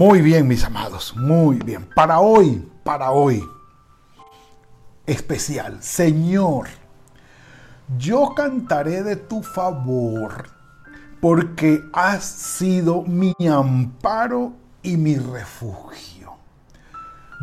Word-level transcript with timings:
Muy 0.00 0.22
bien, 0.22 0.48
mis 0.48 0.64
amados, 0.64 1.14
muy 1.14 1.58
bien. 1.58 1.86
Para 1.94 2.20
hoy, 2.20 2.66
para 2.82 3.10
hoy, 3.10 3.46
especial, 5.04 5.82
Señor, 5.82 6.68
yo 7.98 8.32
cantaré 8.34 9.02
de 9.02 9.16
tu 9.16 9.42
favor 9.42 10.48
porque 11.20 11.82
has 11.92 12.24
sido 12.24 13.02
mi 13.02 13.34
amparo 13.46 14.54
y 14.82 14.96
mi 14.96 15.16
refugio. 15.16 16.32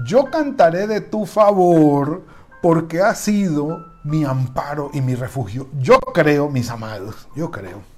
Yo 0.07 0.25
cantaré 0.25 0.87
de 0.87 1.01
tu 1.01 1.27
favor 1.27 2.25
porque 2.63 3.03
has 3.03 3.19
sido 3.19 3.85
mi 4.03 4.23
amparo 4.23 4.89
y 4.95 5.01
mi 5.01 5.13
refugio. 5.13 5.67
Yo 5.77 5.99
creo, 5.99 6.49
mis 6.49 6.71
amados, 6.71 7.27
yo 7.35 7.51
creo. 7.51 7.96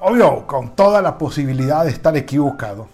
Obvio, 0.00 0.46
con 0.46 0.74
toda 0.76 1.02
la 1.02 1.18
posibilidad 1.18 1.84
de 1.84 1.90
estar 1.90 2.16
equivocado. 2.16 2.88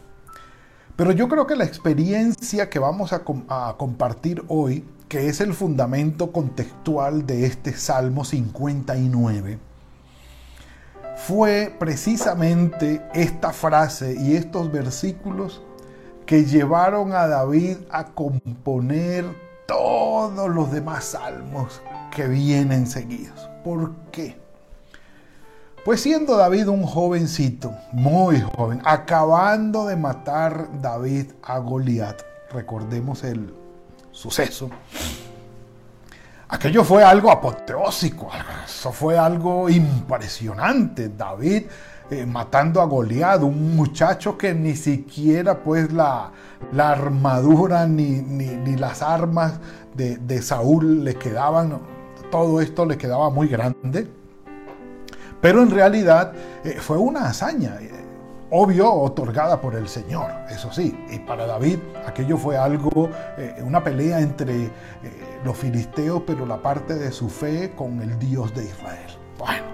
Pero 0.97 1.13
yo 1.13 1.29
creo 1.29 1.47
que 1.47 1.57
la 1.57 1.65
experiencia 1.65 2.71
que 2.71 2.79
vamos 2.79 3.13
a, 3.13 3.23
a 3.49 3.75
compartir 3.77 4.45
hoy 4.49 4.85
que 5.09 5.29
es 5.29 5.41
el 5.41 5.55
fundamento 5.55 6.33
contextual 6.33 7.27
de 7.27 7.47
este 7.47 7.73
Salmo 7.73 8.25
59, 8.25 9.59
fue 11.17 11.75
precisamente 11.79 13.01
esta 13.15 13.53
frase 13.53 14.17
y 14.19 14.35
estos 14.35 14.73
versículos 14.73 15.63
que 16.27 16.45
llevaron 16.45 17.13
a 17.13 17.29
David 17.29 17.77
a 17.91 18.07
componer 18.07 19.25
todos 19.69 20.49
los 20.51 20.73
demás 20.73 21.05
salmos 21.05 21.81
que 22.11 22.27
vienen 22.27 22.87
seguidos. 22.87 23.49
¿Por 23.63 23.95
qué? 24.11 24.44
Pues 25.85 26.01
siendo 26.01 26.39
David 26.39 26.69
un 26.69 26.83
jovencito, 26.85 27.75
muy 27.93 28.41
joven, 28.41 28.81
acabando 28.87 29.85
de 29.85 29.97
matar 29.97 30.81
David 30.81 31.33
a 31.43 31.59
Goliat, 31.59 32.23
recordemos 32.51 33.23
el 33.23 33.53
suceso. 34.11 34.71
Aquello 36.49 36.85
fue 36.85 37.05
algo 37.05 37.31
apoteósico, 37.31 38.31
eso 38.65 38.93
fue 38.93 39.19
algo 39.19 39.69
impresionante. 39.69 41.11
David 41.11 41.65
eh, 42.11 42.25
matando 42.25 42.81
a 42.81 42.87
Goliat, 42.87 43.43
un 43.43 43.77
muchacho 43.77 44.39
que 44.39 44.55
ni 44.55 44.77
siquiera 44.77 45.63
pues 45.63 45.93
la, 45.93 46.33
armadura 46.79 47.87
ni, 47.87 48.23
ni, 48.23 48.77
las 48.77 49.03
armas 49.03 49.61
de, 49.95 50.17
de, 50.17 50.41
Saúl 50.41 51.05
le 51.05 51.17
quedaban, 51.17 51.79
todo 52.31 52.63
esto 52.63 52.87
le 52.87 52.97
quedaba 52.97 53.29
muy 53.29 53.49
grande. 53.49 54.24
Pero 55.45 55.63
en 55.63 55.71
realidad 55.71 56.33
eh, 56.65 56.79
fue 56.81 56.97
una 56.97 57.29
hazaña 57.29 57.79
obvio, 58.49 58.91
otorgada 58.91 59.61
por 59.61 59.75
el 59.75 59.89
Señor, 59.89 60.31
eso 60.49 60.73
sí. 60.73 60.99
Y 61.11 61.19
para 61.19 61.45
David 61.45 61.81
aquello 62.07 62.39
fue 62.39 62.57
algo, 62.57 63.11
eh, 63.37 63.63
una 63.63 63.85
pelea 63.85 64.21
entre 64.21 64.65
eh, 64.65 64.71
los 65.45 65.55
filisteos, 65.55 66.23
pero 66.27 66.47
la 66.47 66.63
parte 66.63 66.95
de 66.95 67.13
su 67.13 67.29
fe 67.29 67.75
con 67.77 68.01
el 68.01 68.19
Dios 68.19 68.55
de 68.55 68.65
Israel. 68.65 69.11
Bueno, 69.39 69.74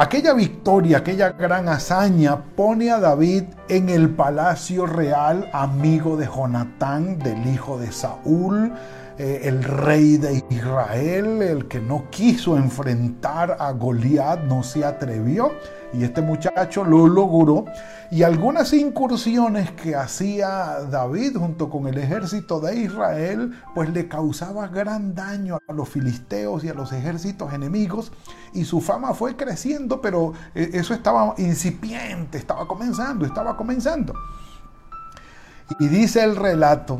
aquella 0.00 0.32
victoria, 0.32 0.98
aquella 0.98 1.32
gran 1.32 1.68
hazaña 1.68 2.42
pone 2.56 2.90
a 2.90 2.98
David 2.98 3.44
en 3.68 3.90
el 3.90 4.08
palacio 4.08 4.86
real, 4.86 5.50
amigo 5.52 6.16
de 6.16 6.26
Jonatán, 6.26 7.18
del 7.18 7.46
hijo 7.46 7.78
de 7.78 7.92
Saúl. 7.92 8.72
Eh, 9.18 9.42
el 9.44 9.62
rey 9.62 10.16
de 10.16 10.42
Israel, 10.48 11.42
el 11.42 11.68
que 11.68 11.82
no 11.82 12.08
quiso 12.08 12.56
enfrentar 12.56 13.58
a 13.60 13.72
Goliat, 13.72 14.40
no 14.44 14.62
se 14.62 14.86
atrevió 14.86 15.52
y 15.92 16.04
este 16.04 16.22
muchacho 16.22 16.84
lo 16.84 17.06
logró. 17.06 17.64
Y 18.10 18.22
algunas 18.22 18.72
incursiones 18.72 19.70
que 19.72 19.94
hacía 19.94 20.80
David 20.90 21.36
junto 21.36 21.70
con 21.70 21.86
el 21.86 21.98
ejército 21.98 22.60
de 22.60 22.76
Israel, 22.76 23.52
pues 23.74 23.90
le 23.90 24.08
causaba 24.08 24.66
gran 24.68 25.14
daño 25.14 25.58
a 25.68 25.72
los 25.72 25.88
filisteos 25.88 26.64
y 26.64 26.68
a 26.68 26.74
los 26.74 26.92
ejércitos 26.92 27.52
enemigos. 27.52 28.12
Y 28.52 28.64
su 28.64 28.80
fama 28.80 29.14
fue 29.14 29.36
creciendo, 29.36 30.00
pero 30.00 30.32
eh, 30.54 30.70
eso 30.74 30.92
estaba 30.94 31.34
incipiente, 31.38 32.38
estaba 32.38 32.66
comenzando, 32.66 33.24
estaba 33.24 33.56
comenzando. 33.56 34.12
Y 35.78 35.86
dice 35.86 36.24
el 36.24 36.34
relato 36.34 36.98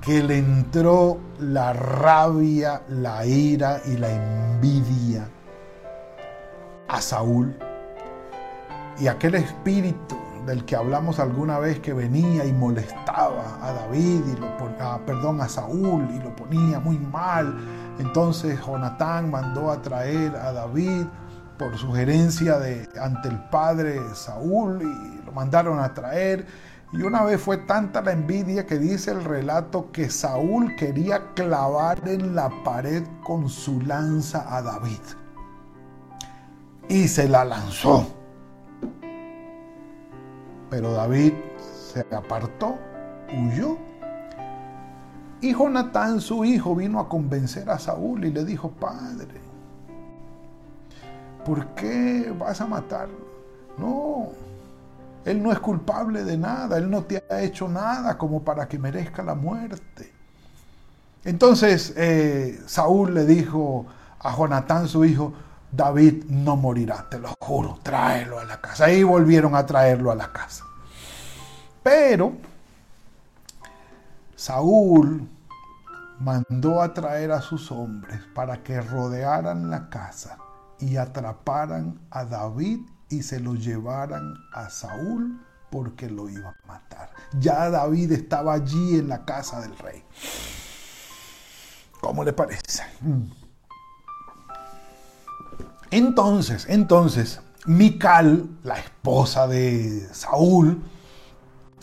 que 0.00 0.22
le 0.22 0.38
entró 0.38 1.18
la 1.40 1.72
rabia, 1.72 2.82
la 2.88 3.26
ira 3.26 3.80
y 3.86 3.96
la 3.96 4.08
envidia 4.10 5.28
a 6.86 7.00
Saúl. 7.00 7.56
Y 8.98 9.08
aquel 9.08 9.34
espíritu 9.34 10.16
del 10.46 10.64
que 10.64 10.76
hablamos 10.76 11.18
alguna 11.18 11.58
vez 11.58 11.80
que 11.80 11.92
venía 11.92 12.44
y 12.44 12.52
molestaba 12.52 13.58
a 13.60 13.72
David 13.72 14.20
y 14.26 14.40
lo 14.40 14.56
ponía, 14.56 14.98
perdón, 15.04 15.40
a 15.40 15.48
Saúl 15.48 16.08
y 16.14 16.18
lo 16.20 16.34
ponía 16.34 16.80
muy 16.80 16.98
mal. 16.98 17.56
Entonces 17.98 18.58
Jonatán 18.64 19.30
mandó 19.30 19.70
a 19.70 19.82
traer 19.82 20.34
a 20.36 20.52
David 20.52 21.04
por 21.58 21.76
sugerencia 21.76 22.58
de 22.58 22.88
ante 23.00 23.28
el 23.28 23.38
padre 23.50 24.00
Saúl 24.14 24.82
y 24.82 25.24
lo 25.24 25.32
mandaron 25.32 25.80
a 25.80 25.92
traer 25.92 26.46
y 26.92 27.02
una 27.02 27.24
vez 27.24 27.40
fue 27.40 27.58
tanta 27.58 28.00
la 28.00 28.12
envidia 28.12 28.64
que 28.64 28.78
dice 28.78 29.10
el 29.10 29.24
relato 29.24 29.90
que 29.90 30.08
Saúl 30.08 30.76
quería 30.76 31.34
clavar 31.34 32.08
en 32.08 32.34
la 32.34 32.48
pared 32.64 33.02
con 33.24 33.48
su 33.48 33.80
lanza 33.82 34.56
a 34.56 34.62
David. 34.62 35.00
Y 36.88 37.08
se 37.08 37.28
la 37.28 37.44
lanzó. 37.44 38.06
Pero 40.70 40.92
David 40.92 41.32
se 41.58 42.06
apartó, 42.14 42.76
huyó. 43.32 43.78
Y 45.40 45.52
Jonatán, 45.52 46.20
su 46.20 46.44
hijo, 46.44 46.74
vino 46.74 46.98
a 46.98 47.08
convencer 47.08 47.70
a 47.70 47.78
Saúl 47.78 48.24
y 48.24 48.32
le 48.32 48.44
dijo, 48.44 48.70
Padre, 48.70 49.40
¿por 51.44 51.66
qué 51.74 52.34
vas 52.38 52.60
a 52.60 52.66
matarlo? 52.66 53.26
No, 53.78 54.30
él 55.26 55.42
no 55.42 55.50
es 55.50 55.58
culpable 55.58 56.22
de 56.22 56.38
nada, 56.38 56.78
Él 56.78 56.88
no 56.88 57.02
te 57.02 57.22
ha 57.28 57.42
hecho 57.42 57.68
nada 57.68 58.16
como 58.16 58.42
para 58.44 58.68
que 58.68 58.78
merezca 58.78 59.24
la 59.24 59.34
muerte. 59.34 60.12
Entonces 61.24 61.92
eh, 61.96 62.60
Saúl 62.66 63.12
le 63.12 63.26
dijo 63.26 63.86
a 64.20 64.34
Jonatán, 64.34 64.86
su 64.86 65.04
hijo, 65.04 65.32
David 65.72 66.24
no 66.28 66.56
morirá, 66.56 67.08
te 67.08 67.18
lo 67.18 67.34
juro, 67.40 67.78
tráelo 67.82 68.38
a 68.38 68.44
la 68.44 68.60
casa. 68.60 68.90
Y 68.90 69.02
volvieron 69.02 69.54
a 69.54 69.66
traerlo 69.66 70.10
a 70.10 70.14
la 70.14 70.32
casa. 70.32 70.64
Pero 71.82 72.32
Saúl 74.34 75.28
mandó 76.18 76.82
a 76.82 76.94
traer 76.94 77.32
a 77.32 77.40
sus 77.40 77.70
hombres 77.70 78.20
para 78.34 78.62
que 78.62 78.80
rodearan 78.80 79.70
la 79.70 79.88
casa 79.88 80.38
y 80.78 80.96
atraparan 80.96 82.00
a 82.10 82.24
David 82.24 82.80
y 83.08 83.22
se 83.22 83.40
lo 83.40 83.54
llevaran 83.54 84.34
a 84.52 84.68
Saúl 84.68 85.40
porque 85.70 86.08
lo 86.08 86.28
iba 86.28 86.50
a 86.50 86.66
matar. 86.66 87.10
Ya 87.38 87.70
David 87.70 88.12
estaba 88.12 88.54
allí 88.54 88.98
en 88.98 89.08
la 89.08 89.24
casa 89.24 89.60
del 89.60 89.76
rey. 89.78 90.02
¿Cómo 92.00 92.24
le 92.24 92.32
parece? 92.32 92.82
Entonces, 95.96 96.66
entonces, 96.68 97.40
Mical, 97.66 98.48
la 98.62 98.78
esposa 98.78 99.46
de 99.46 100.06
Saúl, 100.12 100.82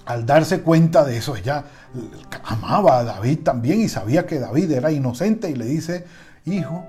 al 0.06 0.26
darse 0.26 0.62
cuenta 0.62 1.04
de 1.04 1.18
eso, 1.18 1.36
ella 1.36 1.66
amaba 2.44 3.00
a 3.00 3.04
David 3.04 3.40
también 3.44 3.82
y 3.82 3.90
sabía 3.90 4.26
que 4.26 4.40
David 4.40 4.72
era 4.72 4.92
inocente 4.92 5.50
y 5.50 5.56
le 5.56 5.66
dice, 5.66 6.06
hijo, 6.46 6.86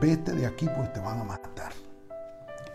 vete 0.00 0.32
de 0.32 0.46
aquí 0.46 0.66
pues 0.74 0.92
te 0.92 1.00
van 1.00 1.20
a 1.20 1.24
matar 1.24 1.54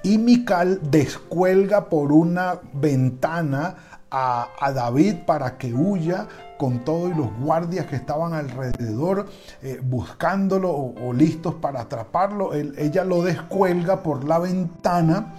y 0.04 0.18
Mical 0.18 0.80
descuelga 0.90 1.90
por 1.90 2.12
una 2.12 2.60
ventana 2.74 3.76
a, 4.12 4.72
David 4.74 5.18
para 5.26 5.58
que 5.58 5.74
huya 5.74 6.28
con 6.60 6.80
todos 6.80 7.16
los 7.16 7.34
guardias 7.40 7.86
que 7.86 7.96
estaban 7.96 8.34
alrededor 8.34 9.28
eh, 9.62 9.80
buscándolo 9.82 10.70
o, 10.70 11.14
listos 11.14 11.56
para 11.56 11.80
atraparlo. 11.80 12.54
ella 12.54 13.06
lo 13.06 13.24
descuelga 13.24 14.04
por 14.04 14.26
la 14.26 14.40
ventana, 14.40 15.36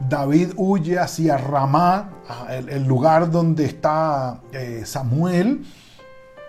David 0.00 0.48
huye 0.56 0.98
hacia 0.98 1.38
Ramá, 1.38 2.10
el, 2.50 2.84
lugar 2.86 3.30
donde 3.30 3.66
está 3.66 4.40
eh, 4.50 4.82
Samuel, 4.84 5.64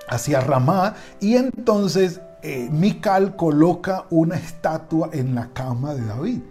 hacia 0.09 0.41
Ramá, 0.41 0.95
y 1.19 1.35
entonces 1.35 2.19
eh, 2.41 2.67
Mical 2.71 3.35
coloca 3.35 4.05
una 4.09 4.37
estatua 4.37 5.11
en 5.13 5.35
la 5.35 5.49
cama 5.53 5.93
de 5.93 6.03
David. 6.03 6.41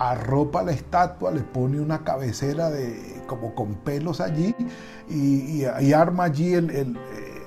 Arropa 0.00 0.62
la 0.62 0.72
estatua, 0.72 1.30
le 1.30 1.42
pone 1.42 1.78
una 1.78 2.04
cabecera 2.04 2.70
de, 2.70 3.22
como 3.26 3.54
con 3.54 3.74
pelos 3.74 4.22
allí 4.22 4.54
y, 5.10 5.64
arma 5.92 6.24
allí 6.24 6.54
eh, 6.54 6.86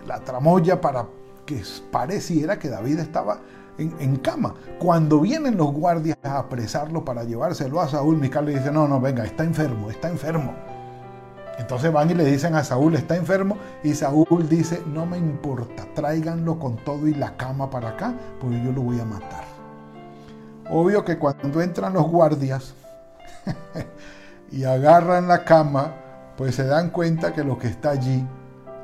la 0.05 0.19
tramoya 0.19 0.79
para 0.79 1.07
que 1.47 1.63
pareciera 1.91 2.59
que 2.59 2.69
David 2.69 2.99
estaba 2.99 3.39
en, 3.79 4.17
cama. 4.17 4.53
Cuando 4.77 5.19
vienen 5.19 5.57
los 5.57 5.71
guardias 5.71 6.15
a 6.21 6.37
apresarlo 6.37 7.03
para 7.03 7.23
llevárselo 7.23 7.81
a 7.81 7.87
Saúl, 7.87 8.17
Mical 8.17 8.45
le 8.45 8.53
dice, 8.53 8.71
no, 8.71 8.87
no, 8.87 9.01
venga, 9.01 9.25
está 9.25 9.43
enfermo, 9.43 9.89
está 9.89 10.09
enfermo. 10.09 10.53
Entonces 11.57 11.91
van 11.91 12.11
y 12.11 12.13
le 12.13 12.25
dicen 12.25 12.53
a 12.53 12.63
Saúl, 12.63 12.93
está 12.93 13.15
enfermo, 13.15 13.57
y 13.83 13.95
Saúl 13.95 14.47
dice, 14.47 14.81
no 14.93 15.07
me 15.07 15.17
importa, 15.17 15.85
tráiganlo 15.95 16.59
con 16.59 16.77
todo 16.77 17.07
y 17.07 17.15
la 17.15 17.35
cama 17.35 17.69
para 17.71 17.89
acá, 17.89 18.13
porque 18.39 18.63
yo 18.63 18.71
lo 18.71 18.81
voy 18.81 18.99
a 18.99 19.05
matar. 19.05 19.52
Obvio 20.69 21.03
que 21.03 21.17
cuando 21.17 21.61
entran 21.61 21.93
los 21.93 22.07
guardias 22.07 22.73
y 24.51 24.63
agarran 24.63 25.27
la 25.27 25.43
cama, 25.43 25.93
pues 26.37 26.55
se 26.55 26.65
dan 26.65 26.89
cuenta 26.89 27.33
que 27.33 27.43
lo 27.43 27.57
que 27.57 27.67
está 27.67 27.91
allí 27.91 28.25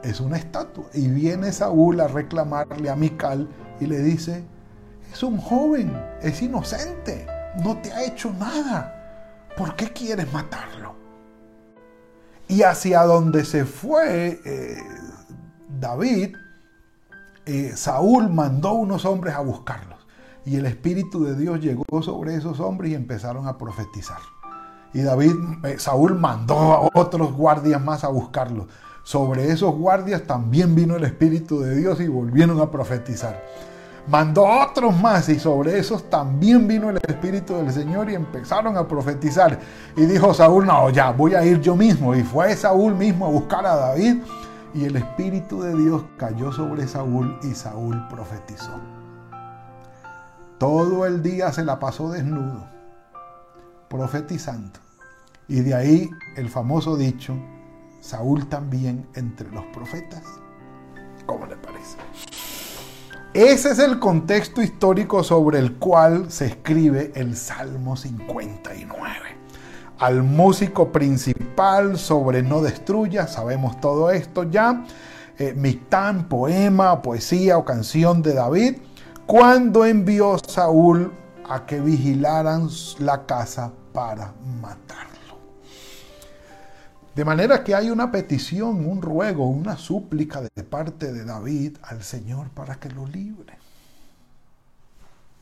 es 0.04 0.20
una 0.20 0.38
estatua. 0.38 0.86
Y 0.94 1.08
viene 1.08 1.52
Saúl 1.52 2.00
a 2.02 2.08
reclamarle 2.08 2.90
a 2.90 2.96
Mical 2.96 3.48
y 3.80 3.86
le 3.86 4.00
dice, 4.00 4.44
es 5.12 5.24
un 5.24 5.38
joven, 5.38 5.92
es 6.22 6.42
inocente, 6.42 7.26
no 7.64 7.78
te 7.78 7.92
ha 7.92 8.04
hecho 8.04 8.32
nada. 8.40 8.96
¿Por 9.58 9.76
qué 9.76 9.92
quieres 9.92 10.32
matarlo? 10.32 10.96
Y 12.48 12.64
hacia 12.64 13.04
donde 13.04 13.46
se 13.46 13.66
fue 13.66 14.40
eh, 14.44 14.78
David, 15.68 16.36
eh, 17.46 17.74
Saúl 17.76 18.30
mandó 18.30 18.74
unos 18.74 19.06
hombres 19.06 19.36
a 19.36 19.40
buscarlos. 19.40 19.99
Y 20.50 20.56
el 20.56 20.66
Espíritu 20.66 21.26
de 21.26 21.36
Dios 21.36 21.60
llegó 21.60 22.02
sobre 22.02 22.34
esos 22.34 22.60
hombres 22.60 22.92
y 22.92 22.96
empezaron 22.96 23.48
a 23.48 23.60
profetizar. 23.60 24.18
Y 24.96 25.02
David, 25.02 25.34
eh, 25.64 25.78
Saúl 25.78 26.16
mandó 26.16 26.56
a 26.58 26.90
otros 26.96 27.34
guardias 27.34 27.80
más 27.80 28.04
a 28.04 28.08
buscarlos. 28.08 28.66
Sobre 29.04 29.52
esos 29.52 29.76
guardias 29.76 30.24
también 30.24 30.74
vino 30.74 30.96
el 30.96 31.04
Espíritu 31.04 31.60
de 31.60 31.76
Dios 31.76 32.02
y 32.02 32.08
volvieron 32.08 32.60
a 32.62 32.72
profetizar 32.72 33.40
mandó 34.08 34.44
otros 34.44 35.00
más 35.00 35.30
y 35.30 35.38
sobre 35.38 35.78
esos 35.78 36.10
también 36.10 36.68
vino 36.68 36.90
el 36.90 36.98
Espíritu 36.98 37.58
del 37.58 37.72
Señor 37.72 38.10
y 38.10 38.16
empezaron 38.16 38.76
a 38.76 38.88
profetizar. 38.88 39.60
Y 39.96 40.06
dijo 40.08 40.34
Saúl, 40.34 40.66
no, 40.66 40.90
ya 40.90 41.12
voy 41.12 41.36
a 41.36 41.46
ir 41.46 41.62
yo 41.62 41.76
mismo. 41.76 42.16
Y 42.16 42.24
fue 42.24 42.56
Saúl 42.56 42.96
mismo 42.96 43.28
a 43.28 43.30
buscar 43.30 43.68
a 43.68 43.76
David 43.76 44.24
y 44.74 44.86
el 44.86 44.96
Espíritu 44.96 45.62
de 45.62 45.76
Dios 45.76 46.06
cayó 46.18 46.52
sobre 46.52 46.88
Saúl 46.88 47.38
y 47.44 47.54
Saúl 47.54 48.04
profetizó. 48.10 48.99
Todo 50.60 51.06
el 51.06 51.24
día 51.24 51.54
se 51.54 51.64
la 51.64 51.80
pasó 51.80 52.12
desnudo, 52.12 52.68
profetizando. 53.90 54.78
Y 55.48 55.62
de 55.62 55.74
ahí 55.74 56.10
el 56.36 56.50
famoso 56.50 56.98
dicho, 56.98 57.34
Saúl 58.02 58.50
también 58.50 59.08
entre 59.16 59.50
los 59.52 59.64
profetas. 59.68 60.22
¿Cómo 61.26 61.46
le 61.46 61.56
parece? 61.56 61.96
Ese 63.34 63.70
es 63.70 63.80
el 63.80 64.00
contexto 64.00 64.62
histórico 64.62 65.24
sobre 65.24 65.60
el 65.60 65.76
cual 65.76 66.30
se 66.30 66.48
escribe 66.48 67.14
el 67.16 67.38
Salmo 67.38 67.96
59. 67.96 69.08
Al 69.98 70.24
músico 70.24 70.92
principal 70.92 71.98
sobre 71.98 72.44
no 72.44 72.62
destruya, 72.62 73.28
sabemos 73.28 73.80
todo 73.80 74.12
esto 74.12 74.44
ya. 74.44 74.84
Eh, 75.38 75.54
Mictán, 75.56 76.28
poema, 76.28 77.02
poesía 77.02 77.58
o 77.58 77.64
canción 77.64 78.22
de 78.22 78.34
David, 78.34 78.76
cuando 79.30 79.86
envió 79.86 80.40
Saúl 80.40 81.14
a 81.48 81.64
que 81.68 81.80
vigilaran 81.80 82.68
la 82.98 83.28
casa 83.28 83.72
para 83.94 84.34
matar. 84.60 85.06
De 87.14 87.24
manera 87.24 87.64
que 87.64 87.76
hay 87.76 87.92
una 87.92 88.12
petición, 88.12 88.88
un 88.88 89.04
ruego, 89.04 89.48
una 89.48 89.78
súplica 89.78 90.42
de 90.42 90.64
parte 90.64 91.14
de 91.14 91.26
David 91.26 91.78
al 91.84 92.02
Señor 92.02 92.50
para 92.50 92.80
que 92.80 92.90
lo 92.90 93.06
libre. 93.06 93.56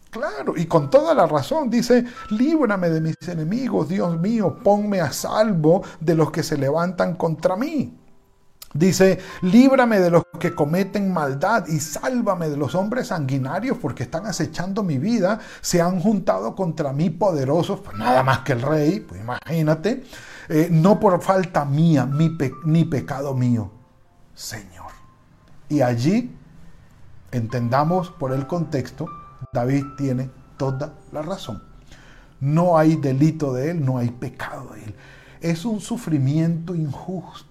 Claro, 0.09 0.57
y 0.57 0.65
con 0.65 0.89
toda 0.89 1.13
la 1.13 1.25
razón 1.25 1.69
dice, 1.69 2.03
líbrame 2.31 2.89
de 2.89 2.99
mis 2.99 3.15
enemigos, 3.29 3.87
Dios 3.87 4.19
mío, 4.19 4.57
ponme 4.65 4.99
a 4.99 5.13
salvo 5.13 5.81
de 6.01 6.13
los 6.13 6.29
que 6.29 6.43
se 6.43 6.57
levantan 6.57 7.15
contra 7.15 7.55
mí. 7.55 7.97
Dice, 8.73 9.19
líbrame 9.41 9.99
de 9.99 10.09
los 10.09 10.23
que 10.39 10.53
cometen 10.53 11.11
maldad 11.11 11.67
y 11.67 11.79
sálvame 11.79 12.49
de 12.49 12.57
los 12.57 12.75
hombres 12.75 13.07
sanguinarios 13.07 13.77
porque 13.77 14.03
están 14.03 14.25
acechando 14.25 14.83
mi 14.83 14.97
vida, 14.97 15.39
se 15.61 15.81
han 15.81 15.99
juntado 15.99 16.53
contra 16.53 16.91
mí 16.91 17.09
poderosos, 17.09 17.79
pues 17.79 17.97
nada 17.97 18.23
más 18.23 18.39
que 18.39 18.53
el 18.53 18.61
rey, 18.61 18.99
pues 18.99 19.21
imagínate, 19.21 20.03
eh, 20.49 20.67
no 20.69 20.99
por 20.99 21.21
falta 21.21 21.63
mía 21.65 22.07
ni 22.65 22.85
pecado 22.85 23.33
mío, 23.33 23.71
Señor. 24.35 24.91
Y 25.69 25.81
allí, 25.81 26.35
entendamos 27.31 28.09
por 28.11 28.31
el 28.31 28.47
contexto, 28.47 29.07
David 29.53 29.85
tiene 29.97 30.29
toda 30.57 30.93
la 31.11 31.21
razón. 31.21 31.63
No 32.39 32.77
hay 32.77 32.95
delito 32.95 33.53
de 33.53 33.71
él, 33.71 33.83
no 33.83 33.97
hay 33.97 34.09
pecado 34.09 34.71
de 34.73 34.83
él. 34.83 34.95
Es 35.41 35.65
un 35.65 35.79
sufrimiento 35.81 36.75
injusto, 36.75 37.46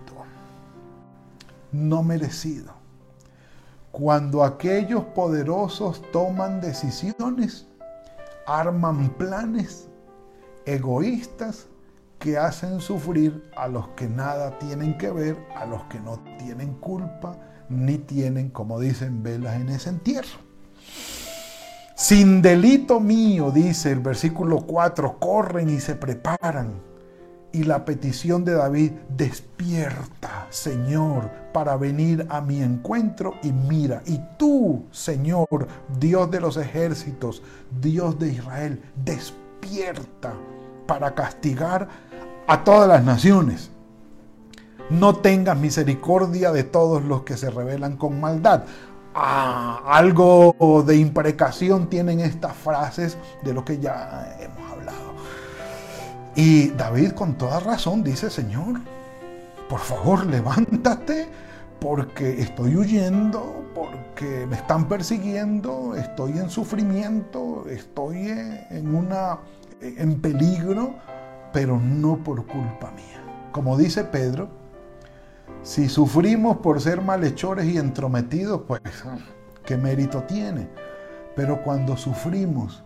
no 1.76 2.02
merecido. 2.02 2.74
Cuando 3.92 4.44
aquellos 4.44 5.04
poderosos 5.04 6.02
toman 6.12 6.60
decisiones, 6.60 7.66
arman 8.46 9.10
planes 9.10 9.88
egoístas 10.64 11.66
que 12.18 12.38
hacen 12.38 12.80
sufrir 12.80 13.50
a 13.56 13.68
los 13.68 13.88
que 13.88 14.08
nada 14.08 14.58
tienen 14.58 14.98
que 14.98 15.10
ver, 15.10 15.36
a 15.54 15.66
los 15.66 15.82
que 15.84 16.00
no 16.00 16.18
tienen 16.38 16.74
culpa, 16.74 17.36
ni 17.68 17.98
tienen, 17.98 18.50
como 18.50 18.80
dicen, 18.80 19.22
velas 19.22 19.60
en 19.60 19.68
ese 19.68 19.90
entierro. 19.90 20.38
Sin 21.94 22.42
delito 22.42 23.00
mío, 23.00 23.50
dice 23.50 23.92
el 23.92 24.00
versículo 24.00 24.66
4, 24.66 25.18
corren 25.18 25.70
y 25.70 25.80
se 25.80 25.94
preparan. 25.94 26.85
Y 27.56 27.64
la 27.64 27.86
petición 27.86 28.44
de 28.44 28.52
David, 28.52 28.92
despierta, 29.08 30.46
Señor, 30.50 31.30
para 31.54 31.78
venir 31.78 32.26
a 32.28 32.42
mi 32.42 32.60
encuentro 32.60 33.32
y 33.42 33.50
mira. 33.50 34.02
Y 34.04 34.20
tú, 34.36 34.84
Señor, 34.90 35.66
Dios 35.98 36.30
de 36.30 36.40
los 36.40 36.58
ejércitos, 36.58 37.42
Dios 37.80 38.18
de 38.18 38.28
Israel, 38.28 38.82
despierta 39.02 40.34
para 40.86 41.14
castigar 41.14 41.88
a 42.46 42.62
todas 42.62 42.88
las 42.88 43.02
naciones. 43.02 43.70
No 44.90 45.16
tengas 45.16 45.56
misericordia 45.56 46.52
de 46.52 46.62
todos 46.62 47.02
los 47.04 47.22
que 47.22 47.38
se 47.38 47.48
rebelan 47.48 47.96
con 47.96 48.20
maldad. 48.20 48.64
Ah, 49.14 49.80
algo 49.86 50.84
de 50.86 50.98
imprecación 50.98 51.88
tienen 51.88 52.20
estas 52.20 52.54
frases 52.54 53.16
de 53.42 53.54
lo 53.54 53.64
que 53.64 53.78
ya 53.78 54.36
hemos 54.40 54.72
hablado. 54.72 55.05
Y 56.36 56.68
David 56.68 57.12
con 57.12 57.36
toda 57.36 57.60
razón 57.60 58.04
dice, 58.04 58.30
Señor, 58.30 58.80
por 59.68 59.80
favor 59.80 60.26
levántate 60.26 61.26
porque 61.80 62.40
estoy 62.40 62.76
huyendo, 62.76 63.64
porque 63.74 64.46
me 64.46 64.56
están 64.56 64.86
persiguiendo, 64.86 65.94
estoy 65.96 66.32
en 66.32 66.50
sufrimiento, 66.50 67.64
estoy 67.68 68.28
en 68.28 68.94
una 68.94 69.38
en 69.80 70.20
peligro 70.20 70.94
pero 71.56 71.80
no 71.80 72.18
por 72.18 72.44
culpa 72.44 72.90
mía. 72.90 73.48
Como 73.50 73.78
dice 73.78 74.04
Pedro, 74.04 74.50
si 75.62 75.88
sufrimos 75.88 76.58
por 76.58 76.82
ser 76.82 77.00
malhechores 77.00 77.64
y 77.64 77.78
entrometidos, 77.78 78.60
pues 78.68 78.82
qué 79.64 79.78
mérito 79.78 80.22
tiene. 80.24 80.68
Pero 81.34 81.62
cuando 81.62 81.96
sufrimos 81.96 82.84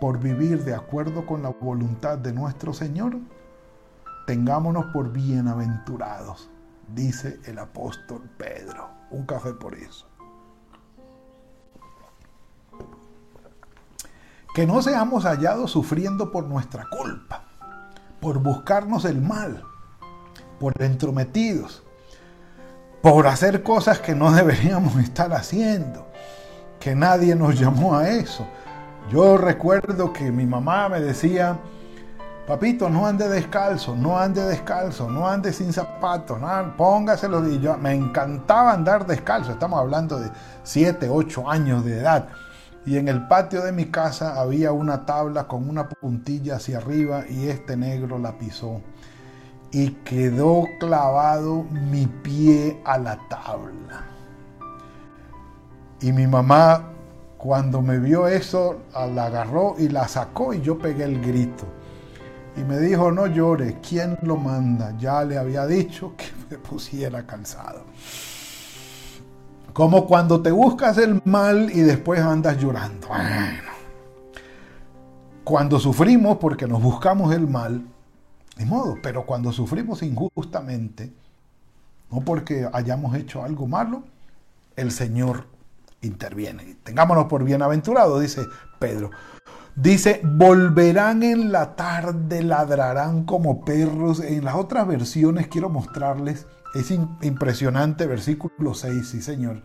por 0.00 0.18
vivir 0.18 0.64
de 0.64 0.74
acuerdo 0.74 1.26
con 1.26 1.42
la 1.42 1.50
voluntad 1.50 2.18
de 2.18 2.32
nuestro 2.32 2.72
Señor, 2.72 3.18
tengámonos 4.26 4.86
por 4.86 5.12
bienaventurados, 5.12 6.50
dice 6.94 7.40
el 7.44 7.58
apóstol 7.58 8.22
Pedro. 8.36 8.88
Un 9.10 9.26
café 9.26 9.52
por 9.52 9.74
eso. 9.74 10.06
Que 14.54 14.66
no 14.66 14.82
seamos 14.82 15.24
hallados 15.24 15.70
sufriendo 15.70 16.32
por 16.32 16.44
nuestra 16.44 16.86
culpa 16.90 17.50
por 18.20 18.38
buscarnos 18.38 19.04
el 19.06 19.20
mal, 19.20 19.64
por 20.58 20.80
entrometidos, 20.82 21.82
por 23.02 23.26
hacer 23.26 23.62
cosas 23.62 23.98
que 23.98 24.14
no 24.14 24.30
deberíamos 24.34 24.96
estar 24.96 25.32
haciendo, 25.32 26.06
que 26.78 26.94
nadie 26.94 27.34
nos 27.34 27.58
llamó 27.58 27.96
a 27.96 28.08
eso. 28.08 28.46
Yo 29.10 29.36
recuerdo 29.36 30.12
que 30.12 30.30
mi 30.30 30.46
mamá 30.46 30.88
me 30.88 31.00
decía, 31.00 31.58
papito, 32.46 32.88
no 32.88 33.08
ande 33.08 33.28
descalzo, 33.28 33.96
no 33.96 34.16
ande 34.16 34.40
descalzo, 34.42 35.10
no 35.10 35.26
ande 35.28 35.52
sin 35.52 35.72
zapatos, 35.72 36.40
no, 36.40 36.76
póngaselo. 36.76 37.46
Y 37.48 37.58
yo, 37.58 37.76
me 37.76 37.92
encantaba 37.92 38.72
andar 38.72 39.04
descalzo, 39.08 39.50
estamos 39.50 39.80
hablando 39.80 40.20
de 40.20 40.30
7, 40.62 41.08
8 41.10 41.50
años 41.50 41.84
de 41.84 41.98
edad. 41.98 42.28
Y 42.86 42.98
en 42.98 43.08
el 43.08 43.26
patio 43.26 43.62
de 43.62 43.72
mi 43.72 43.86
casa 43.86 44.40
había 44.40 44.70
una 44.70 45.04
tabla 45.04 45.48
con 45.48 45.68
una 45.68 45.88
puntilla 45.88 46.56
hacia 46.56 46.78
arriba 46.78 47.24
y 47.28 47.48
este 47.48 47.76
negro 47.76 48.16
la 48.16 48.38
pisó. 48.38 48.80
Y 49.72 49.90
quedó 50.04 50.64
clavado 50.78 51.64
mi 51.64 52.06
pie 52.06 52.80
a 52.84 52.96
la 52.96 53.18
tabla. 53.28 54.04
Y 56.00 56.12
mi 56.12 56.28
mamá, 56.28 56.90
cuando 57.40 57.80
me 57.80 57.98
vio 57.98 58.28
eso, 58.28 58.82
la 58.92 59.24
agarró 59.24 59.74
y 59.78 59.88
la 59.88 60.06
sacó 60.06 60.52
y 60.52 60.60
yo 60.60 60.78
pegué 60.78 61.04
el 61.04 61.22
grito. 61.22 61.64
Y 62.54 62.60
me 62.60 62.78
dijo, 62.78 63.10
no 63.10 63.26
llores, 63.28 63.76
¿quién 63.88 64.18
lo 64.20 64.36
manda? 64.36 64.94
Ya 64.98 65.24
le 65.24 65.38
había 65.38 65.66
dicho 65.66 66.12
que 66.18 66.26
me 66.50 66.58
pusiera 66.58 67.26
calzado. 67.26 67.84
Como 69.72 70.06
cuando 70.06 70.42
te 70.42 70.50
buscas 70.50 70.98
el 70.98 71.22
mal 71.24 71.70
y 71.72 71.80
después 71.80 72.20
andas 72.20 72.58
llorando. 72.58 73.08
Bueno, 73.08 73.70
cuando 75.42 75.78
sufrimos 75.78 76.36
porque 76.36 76.66
nos 76.66 76.82
buscamos 76.82 77.34
el 77.34 77.46
mal, 77.46 77.86
ni 78.58 78.66
modo, 78.66 78.98
pero 79.02 79.24
cuando 79.24 79.50
sufrimos 79.50 80.02
injustamente, 80.02 81.10
no 82.10 82.20
porque 82.20 82.68
hayamos 82.70 83.16
hecho 83.16 83.42
algo 83.42 83.66
malo, 83.66 84.02
el 84.76 84.90
Señor 84.90 85.46
interviene. 86.02 86.76
Tengámonos 86.82 87.26
por 87.26 87.44
bienaventurados, 87.44 88.20
dice 88.20 88.46
Pedro. 88.78 89.10
Dice, 89.76 90.20
volverán 90.24 91.22
en 91.22 91.52
la 91.52 91.76
tarde, 91.76 92.42
ladrarán 92.42 93.24
como 93.24 93.64
perros. 93.64 94.20
En 94.20 94.44
las 94.44 94.56
otras 94.56 94.86
versiones 94.86 95.48
quiero 95.48 95.70
mostrarles, 95.70 96.46
es 96.74 96.90
impresionante, 96.90 98.06
versículo 98.06 98.74
6, 98.74 99.08
sí 99.08 99.22
señor. 99.22 99.62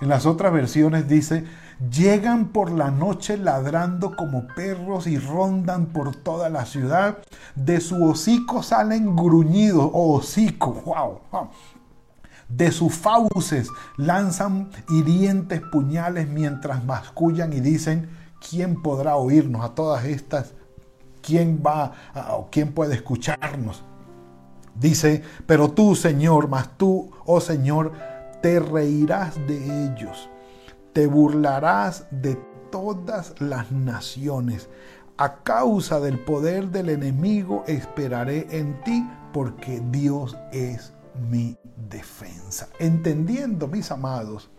En 0.00 0.08
las 0.08 0.24
otras 0.24 0.52
versiones 0.52 1.08
dice, 1.08 1.44
llegan 1.90 2.48
por 2.48 2.70
la 2.70 2.90
noche 2.90 3.36
ladrando 3.36 4.16
como 4.16 4.46
perros 4.46 5.06
y 5.06 5.18
rondan 5.18 5.86
por 5.86 6.16
toda 6.16 6.48
la 6.48 6.64
ciudad. 6.64 7.18
De 7.54 7.80
su 7.80 8.02
hocico 8.04 8.62
salen 8.62 9.14
gruñidos, 9.14 9.90
o 9.92 10.16
hocico, 10.16 10.72
wow, 10.86 11.20
wow. 11.30 11.50
De 12.50 12.72
sus 12.72 12.94
fauces 12.94 13.68
lanzan 13.96 14.70
hirientes 14.88 15.60
puñales 15.72 16.28
mientras 16.28 16.84
mascullan 16.84 17.52
y 17.52 17.60
dicen, 17.60 18.10
¿quién 18.48 18.82
podrá 18.82 19.16
oírnos 19.16 19.64
a 19.64 19.74
todas 19.74 20.04
estas? 20.04 20.54
¿Quién 21.22 21.62
va 21.64 21.92
o 22.32 22.48
quién 22.50 22.72
puede 22.72 22.94
escucharnos? 22.94 23.84
Dice, 24.74 25.22
pero 25.46 25.70
tú, 25.70 25.94
Señor, 25.94 26.48
más 26.48 26.76
tú, 26.76 27.10
oh 27.26 27.40
Señor, 27.40 27.92
te 28.40 28.58
reirás 28.58 29.36
de 29.46 29.84
ellos, 29.84 30.30
te 30.92 31.06
burlarás 31.06 32.06
de 32.10 32.38
todas 32.70 33.34
las 33.40 33.70
naciones. 33.70 34.68
A 35.18 35.42
causa 35.42 36.00
del 36.00 36.18
poder 36.18 36.70
del 36.70 36.88
enemigo 36.88 37.62
esperaré 37.66 38.46
en 38.50 38.82
ti, 38.84 39.06
porque 39.34 39.82
Dios 39.90 40.36
es 40.50 40.94
mi 41.28 41.58
defensa. 41.88 42.68
Entendiendo, 42.78 43.68
mis 43.68 43.90
amados, 43.90 44.50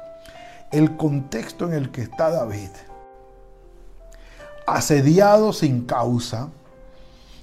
el 0.71 0.95
contexto 0.97 1.65
en 1.65 1.73
el 1.73 1.91
que 1.91 2.01
está 2.01 2.29
David, 2.29 2.69
asediado 4.65 5.53
sin 5.53 5.85
causa, 5.85 6.49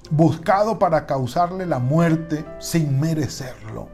buscado 0.09 0.79
para 0.79 1.05
causarle 1.05 1.65
la 1.65 1.79
muerte 1.79 2.45
sin 2.59 2.99
merecerlo. 2.99 3.87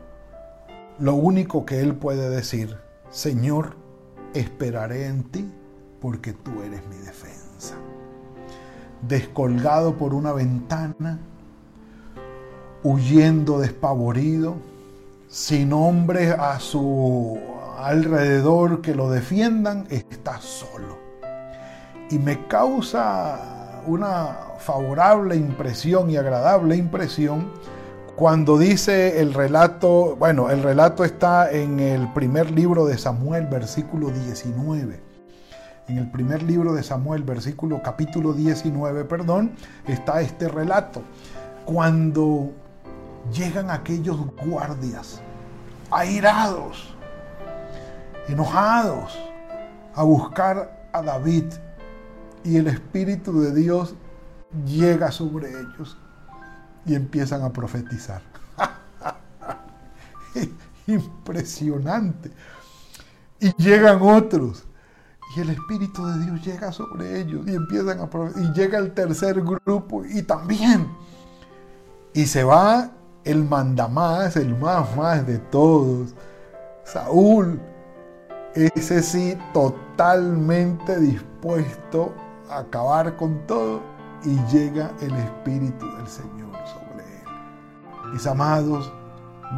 Lo 1.00 1.16
único 1.16 1.66
que 1.66 1.82
él 1.82 1.96
puede 1.96 2.30
decir, 2.30 2.78
Señor, 3.10 3.76
esperaré 4.34 5.08
en 5.08 5.24
ti 5.24 5.52
porque 6.00 6.34
tú 6.34 6.62
eres 6.62 6.86
mi 6.88 6.98
defensa. 6.98 7.76
Descolgado 9.02 9.98
por 9.98 10.14
una 10.14 10.32
ventana, 10.32 11.20
huyendo 12.84 13.60
despavorido, 13.60 14.56
sin 15.28 15.74
hombres 15.74 16.32
a 16.38 16.60
su 16.60 17.40
alrededor 17.78 18.82
que 18.82 18.96
lo 18.96 19.10
defiendan, 19.10 19.88
está 19.90 20.40
solo. 20.40 20.98
Y 22.10 22.20
me 22.20 22.48
causa 22.48 23.82
una 23.88 24.38
favorable 24.60 25.36
impresión 25.36 26.10
y 26.10 26.18
agradable 26.18 26.76
impresión 26.76 27.52
cuando 28.16 28.58
dice 28.58 29.20
el 29.20 29.34
relato, 29.34 30.16
bueno, 30.16 30.50
el 30.50 30.64
relato 30.64 31.04
está 31.04 31.52
en 31.52 31.82
el 31.82 32.12
primer 32.14 32.50
libro 32.50 32.86
de 32.86 32.98
Samuel, 32.98 33.46
versículo 33.48 34.10
19. 34.10 35.02
En 35.90 35.98
el 35.98 36.10
primer 36.10 36.42
libro 36.42 36.74
de 36.74 36.82
Samuel, 36.82 37.24
versículo 37.24 37.82
capítulo 37.84 38.32
19, 38.32 39.04
perdón, 39.04 39.52
está 39.86 40.22
este 40.22 40.48
relato. 40.48 41.02
Cuando 41.66 42.54
llegan 43.32 43.70
aquellos 43.70 44.18
guardias 44.46 45.22
airados, 45.92 46.94
enojados, 48.28 49.18
a 49.94 50.04
buscar 50.04 50.90
a 50.94 51.02
David. 51.02 51.46
Y 52.44 52.58
el 52.58 52.68
Espíritu 52.68 53.42
de 53.42 53.54
Dios 53.54 53.96
llega 54.66 55.12
sobre 55.12 55.50
ellos 55.50 55.98
y 56.86 56.94
empiezan 56.94 57.42
a 57.42 57.52
profetizar. 57.52 58.22
Impresionante. 60.88 62.32
Y 63.40 63.52
llegan 63.56 64.00
otros. 64.02 64.64
Y 65.36 65.42
el 65.42 65.50
Espíritu 65.50 66.06
de 66.06 66.26
Dios 66.26 66.46
llega 66.46 66.72
sobre 66.72 67.20
ellos 67.20 67.48
y 67.48 67.56
empiezan 67.56 68.00
a 68.00 68.10
profetizar. 68.10 68.44
Y 68.44 68.54
llega 68.54 68.78
el 68.78 68.94
tercer 68.94 69.42
grupo 69.42 70.06
y 70.06 70.22
también. 70.22 70.88
Y 72.14 72.28
se 72.28 72.44
va 72.44 72.92
el 73.26 73.44
mandamás, 73.44 74.36
el 74.38 74.56
más 74.58 74.96
más 74.96 75.26
de 75.26 75.40
todos, 75.40 76.16
Saúl, 76.84 77.60
ese 78.54 79.02
sí 79.02 79.38
totalmente 79.54 81.00
dispuesto 81.00 82.14
a 82.50 82.60
acabar 82.60 83.18
con 83.18 83.46
todo 83.48 83.82
y 84.24 84.36
llega 84.52 84.92
el 85.02 85.14
Espíritu 85.16 85.86
del 85.98 86.08
Señor 86.08 86.56
sobre 86.68 87.04
él. 87.04 88.14
Mis 88.14 88.26
amados, 88.28 88.94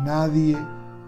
nadie 0.04 0.58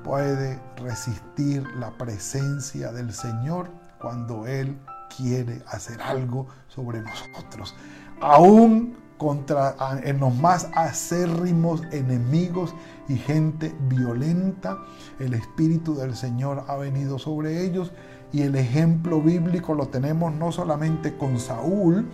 puede 0.03 0.59
resistir 0.77 1.63
la 1.75 1.91
presencia 1.97 2.91
del 2.91 3.13
Señor 3.13 3.69
cuando 3.99 4.47
Él 4.47 4.77
quiere 5.15 5.61
hacer 5.67 6.01
algo 6.01 6.47
sobre 6.67 7.01
nosotros. 7.01 7.75
Aún 8.21 8.95
contra 9.19 9.75
en 10.03 10.19
los 10.19 10.33
más 10.33 10.69
acérrimos 10.73 11.83
enemigos 11.91 12.73
y 13.07 13.17
gente 13.17 13.75
violenta. 13.87 14.79
El 15.19 15.35
Espíritu 15.35 15.93
del 15.93 16.15
Señor 16.15 16.63
ha 16.67 16.77
venido 16.77 17.19
sobre 17.19 17.63
ellos 17.63 17.91
y 18.31 18.41
el 18.43 18.55
ejemplo 18.55 19.21
bíblico 19.21 19.75
lo 19.75 19.89
tenemos 19.89 20.33
no 20.33 20.51
solamente 20.51 21.15
con 21.17 21.37
Saúl 21.37 22.09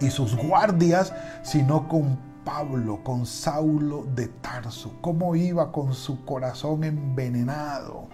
y 0.00 0.10
sus 0.10 0.34
guardias, 0.34 1.12
sino 1.42 1.88
con 1.88 2.18
Pablo, 2.44 3.00
con 3.04 3.26
Saulo 3.26 4.06
de 4.14 4.28
Tarso. 4.28 4.96
Cómo 5.02 5.36
iba 5.36 5.70
con 5.72 5.92
su 5.92 6.24
corazón 6.24 6.84
envenenado, 6.84 8.08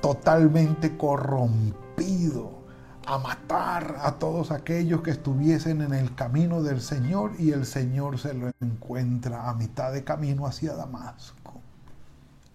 totalmente 0.00 0.96
corrompido 0.96 2.59
a 3.06 3.18
matar 3.18 3.96
a 4.00 4.12
todos 4.12 4.50
aquellos 4.50 5.02
que 5.02 5.10
estuviesen 5.10 5.82
en 5.82 5.94
el 5.94 6.14
camino 6.14 6.62
del 6.62 6.80
Señor 6.80 7.32
y 7.38 7.52
el 7.52 7.66
Señor 7.66 8.18
se 8.18 8.34
lo 8.34 8.50
encuentra 8.60 9.48
a 9.48 9.54
mitad 9.54 9.92
de 9.92 10.04
camino 10.04 10.46
hacia 10.46 10.74
Damasco. 10.74 11.60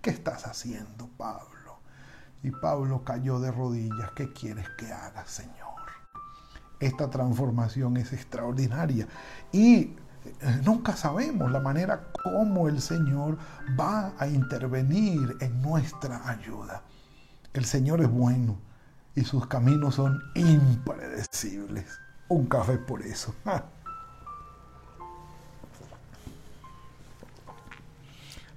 ¿Qué 0.02 0.12
estás 0.12 0.46
haciendo, 0.46 1.10
Pablo? 1.18 1.80
Y 2.44 2.52
Pablo 2.52 3.04
cayó 3.04 3.40
de 3.40 3.52
rodillas. 3.52 4.12
¿Qué 4.16 4.32
quieres 4.32 4.70
que 4.78 4.92
haga, 4.92 5.26
Señor? 5.26 5.56
Esta 6.80 7.10
transformación 7.10 7.98
es 7.98 8.14
extraordinaria 8.14 9.08
y 9.52 9.78
eh, 9.80 9.96
nunca 10.64 10.96
sabemos 10.96 11.52
la 11.52 11.60
manera 11.60 12.08
como 12.24 12.68
el 12.68 12.82
Señor 12.82 13.38
va 13.80 14.14
a 14.20 14.28
intervenir 14.28 15.38
en 15.40 15.62
nuestra 15.62 16.30
ayuda. 16.30 16.82
El 17.54 17.66
Señor 17.66 18.02
es 18.02 18.10
bueno 18.10 18.65
y 19.16 19.24
sus 19.24 19.48
caminos 19.48 19.96
son 19.96 20.22
impredecibles. 20.36 21.86
Un 22.28 22.46
café 22.48 22.78
por 22.78 23.02
eso. 23.02 23.34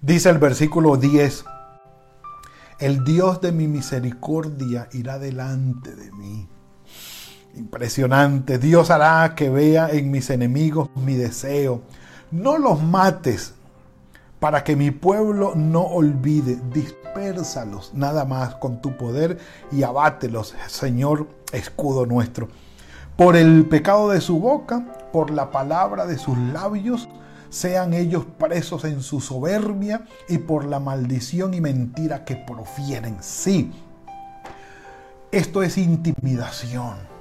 Dice 0.00 0.30
el 0.30 0.38
versículo 0.38 0.96
10, 0.96 1.44
el 2.78 3.02
Dios 3.04 3.40
de 3.40 3.50
mi 3.50 3.66
misericordia 3.66 4.88
irá 4.92 5.18
delante 5.18 5.96
de 5.96 6.12
mí. 6.12 6.46
Impresionante, 7.56 8.58
Dios 8.58 8.90
hará 8.90 9.34
que 9.34 9.50
vea 9.50 9.90
en 9.90 10.12
mis 10.12 10.30
enemigos 10.30 10.88
mi 10.94 11.14
deseo. 11.14 11.82
No 12.30 12.58
los 12.58 12.80
mates 12.80 13.54
para 14.40 14.64
que 14.64 14.76
mi 14.76 14.90
pueblo 14.90 15.52
no 15.54 15.83
olvide. 15.83 16.59
Dispérsalos 16.73 17.92
nada 17.95 18.25
más 18.25 18.54
con 18.57 18.80
tu 18.80 18.97
poder 18.97 19.38
y 19.73 19.83
abátelos, 19.83 20.54
Señor, 20.66 21.28
escudo 21.52 22.07
nuestro. 22.07 22.49
Por 23.16 23.37
el 23.37 23.66
pecado 23.66 24.11
de 24.11 24.21
su 24.21 24.38
boca, 24.38 24.85
por 25.12 25.30
la 25.30 25.50
palabra 25.50 26.07
de 26.07 26.18
sus 26.18 26.38
labios, 26.38 27.09
sean 27.50 27.95
ellos 27.95 28.25
presos 28.38 28.85
en 28.85 29.02
su 29.02 29.21
soberbia 29.21 30.04
y 30.28 30.38
por 30.38 30.64
la 30.64 30.78
maldición 30.78 31.54
y 31.54 31.61
mentira 31.61 32.25
que 32.25 32.37
profieren. 32.37 33.16
Sí, 33.21 33.73
esto 35.33 35.62
es 35.62 35.78
intimidación. 35.78 37.17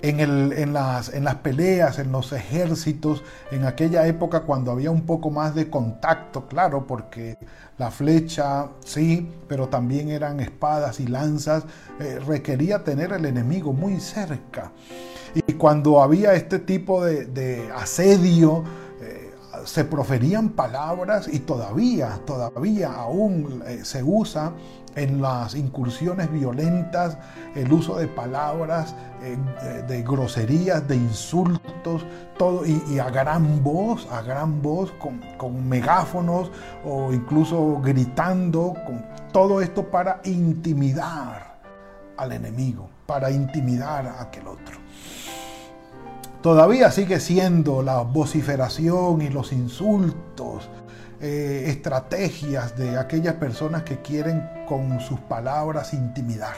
En, 0.00 0.20
en, 0.20 0.72
las, 0.72 1.12
en, 1.12 1.24
las, 1.24 1.34
peleas, 1.36 1.98
en 1.98 2.12
los 2.12 2.32
ejércitos, 2.32 3.24
en 3.50 3.64
aquella 3.64 4.06
época 4.06 4.42
cuando 4.42 4.70
había 4.70 4.92
un 4.92 5.02
poco 5.02 5.30
más 5.30 5.56
de 5.56 5.68
contacto, 5.68 6.46
claro, 6.46 6.86
porque 6.86 7.36
la 7.78 7.90
flecha, 7.90 8.68
sí, 8.84 9.28
pero 9.48 9.68
también 9.68 10.10
eran 10.10 10.38
espadas 10.38 11.00
y 11.00 11.08
lanzas, 11.08 11.64
eh, 11.98 12.20
requería 12.24 12.84
tener 12.84 13.12
el 13.12 13.24
enemigo 13.24 13.72
muy 13.72 13.98
cerca. 14.00 14.70
Y 15.34 15.54
cuando 15.54 16.00
había 16.00 16.34
este 16.34 16.60
tipo 16.60 17.04
de, 17.04 17.26
de 17.26 17.68
asedio, 17.72 18.64
se 19.64 19.84
proferían 19.84 20.50
palabras 20.50 21.28
y 21.32 21.40
todavía, 21.40 22.20
todavía 22.26 22.92
aún 22.92 23.62
eh, 23.66 23.80
se 23.84 24.02
usa 24.02 24.52
en 24.94 25.22
las 25.22 25.54
incursiones 25.54 26.30
violentas 26.32 27.18
el 27.54 27.72
uso 27.72 27.96
de 27.96 28.08
palabras, 28.08 28.94
eh, 29.22 29.36
de 29.86 30.02
groserías, 30.02 30.86
de 30.88 30.96
insultos, 30.96 32.04
todo, 32.36 32.62
y, 32.66 32.98
a 32.98 33.10
gran 33.10 33.62
voz, 33.62 34.08
a 34.10 34.22
gran 34.22 34.60
voz, 34.60 34.90
con, 34.92 35.20
con 35.36 35.68
megáfonos 35.68 36.50
o 36.84 37.12
incluso 37.12 37.80
gritando, 37.80 38.74
con 38.86 39.04
todo 39.32 39.60
esto 39.60 39.88
para 39.88 40.20
intimidar 40.24 41.58
al 42.16 42.32
enemigo, 42.32 42.88
para 43.06 43.30
intimidar 43.30 44.06
a 44.06 44.22
aquel 44.22 44.48
otro. 44.48 44.87
Todavía 46.42 46.92
sigue 46.92 47.18
siendo 47.18 47.82
la 47.82 48.02
vociferación 48.02 49.22
y 49.22 49.28
los 49.28 49.52
insultos, 49.52 50.68
eh, 51.20 51.64
estrategias 51.66 52.76
de 52.76 52.96
aquellas 52.96 53.34
personas 53.34 53.82
que 53.82 54.00
quieren 54.02 54.48
con 54.68 55.00
sus 55.00 55.18
palabras 55.18 55.92
intimidar. 55.94 56.54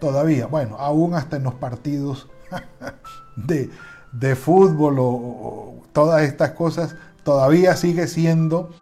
Todavía, 0.00 0.46
bueno, 0.46 0.76
aún 0.76 1.14
hasta 1.14 1.36
en 1.36 1.44
los 1.44 1.54
partidos 1.54 2.28
de, 3.36 4.34
fútbol 4.34 4.96
o, 4.98 5.74
todas 5.92 6.22
estas 6.22 6.50
cosas, 6.50 6.96
todavía 7.22 7.76
sigue 7.76 8.08
siendo 8.08 8.74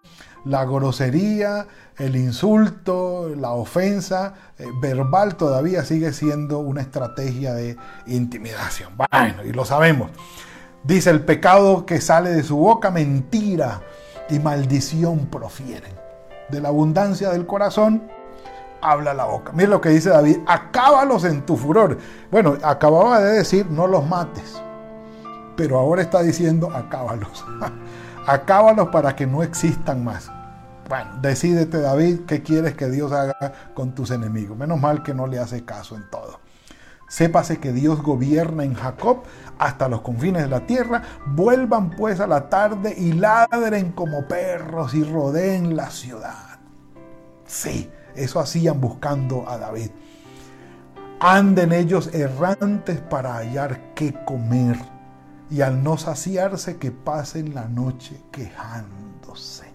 la 0.44 0.64
grosería, 0.64 1.66
el 1.98 2.16
insulto, 2.16 3.28
la 3.36 3.50
ofensa 3.50 4.34
eh, 4.58 4.66
verbal 4.80 5.36
todavía 5.36 5.84
sigue 5.84 6.12
siendo 6.12 6.58
una 6.58 6.80
estrategia 6.80 7.52
de 7.52 7.76
intimidación. 8.06 8.92
Bueno, 8.96 9.44
y 9.44 9.52
lo 9.52 9.64
sabemos. 9.64 10.10
Dice, 10.82 11.10
el 11.10 11.20
pecado 11.24 11.84
que 11.84 12.00
sale 12.00 12.30
de 12.30 12.42
su 12.42 12.56
boca, 12.56 12.90
mentira 12.90 13.82
y 14.30 14.38
maldición 14.38 15.26
profieren. 15.26 15.92
De 16.48 16.60
la 16.60 16.68
abundancia 16.68 17.30
del 17.30 17.46
corazón, 17.46 18.10
habla 18.80 19.12
la 19.12 19.26
boca. 19.26 19.52
Mira 19.52 19.68
lo 19.68 19.80
que 19.80 19.90
dice 19.90 20.08
David, 20.08 20.38
acábalos 20.46 21.24
en 21.24 21.44
tu 21.44 21.56
furor. 21.56 21.98
Bueno, 22.30 22.56
acababa 22.62 23.20
de 23.20 23.32
decir, 23.38 23.66
no 23.70 23.86
los 23.86 24.06
mates. 24.06 24.60
Pero 25.56 25.78
ahora 25.78 26.00
está 26.00 26.22
diciendo, 26.22 26.70
acábalos. 26.74 27.44
acábalos 28.30 28.88
para 28.90 29.16
que 29.16 29.26
no 29.26 29.42
existan 29.42 30.04
más. 30.04 30.30
Bueno, 30.88 31.18
decídete 31.20 31.80
David, 31.80 32.20
¿qué 32.26 32.42
quieres 32.42 32.74
que 32.74 32.88
Dios 32.88 33.12
haga 33.12 33.52
con 33.74 33.94
tus 33.94 34.10
enemigos? 34.10 34.56
Menos 34.56 34.80
mal 34.80 35.02
que 35.02 35.14
no 35.14 35.26
le 35.26 35.38
hace 35.38 35.64
caso 35.64 35.96
en 35.96 36.08
todo. 36.10 36.40
Sépase 37.08 37.58
que 37.58 37.72
Dios 37.72 38.02
gobierna 38.02 38.62
en 38.62 38.74
Jacob 38.74 39.24
hasta 39.58 39.88
los 39.88 40.02
confines 40.02 40.42
de 40.44 40.48
la 40.48 40.60
tierra. 40.66 41.02
Vuelvan 41.26 41.90
pues 41.90 42.20
a 42.20 42.28
la 42.28 42.48
tarde 42.48 42.94
y 42.96 43.12
ladren 43.12 43.90
como 43.92 44.28
perros 44.28 44.94
y 44.94 45.02
rodeen 45.02 45.76
la 45.76 45.90
ciudad. 45.90 46.60
Sí, 47.46 47.90
eso 48.14 48.38
hacían 48.38 48.80
buscando 48.80 49.48
a 49.48 49.58
David. 49.58 49.90
Anden 51.18 51.72
ellos 51.72 52.14
errantes 52.14 53.00
para 53.00 53.34
hallar 53.34 53.92
qué 53.94 54.14
comer 54.24 54.76
y 55.50 55.62
al 55.62 55.82
no 55.82 55.98
saciarse 55.98 56.76
que 56.76 56.92
pasen 56.92 57.54
la 57.54 57.68
noche 57.68 58.20
quejándose. 58.30 59.70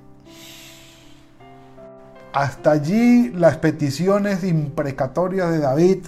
Hasta 2.33 2.71
allí 2.71 3.29
las 3.29 3.57
peticiones 3.57 4.43
imprecatorias 4.43 5.51
de 5.51 5.59
David 5.59 6.05